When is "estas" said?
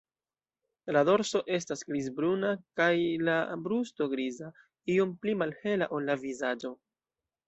1.57-1.83